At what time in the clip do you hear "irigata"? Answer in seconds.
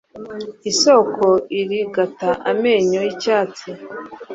1.59-2.29